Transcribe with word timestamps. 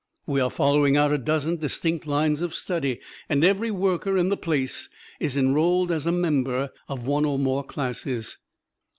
We 0.25 0.41
are 0.41 0.49
following 0.49 0.97
out 0.97 1.11
a 1.11 1.17
dozen 1.19 1.57
distinct 1.57 2.07
lines 2.07 2.41
of 2.41 2.55
study, 2.55 2.99
and 3.29 3.43
every 3.43 3.69
worker 3.69 4.17
in 4.17 4.29
the 4.29 4.35
place 4.35 4.89
is 5.19 5.37
enrolled 5.37 5.91
as 5.91 6.07
a 6.07 6.11
member 6.11 6.71
of 6.89 7.05
one 7.05 7.23
or 7.23 7.37
more 7.37 7.63
classes. 7.63 8.35